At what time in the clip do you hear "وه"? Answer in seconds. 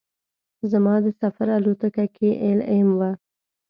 2.99-3.11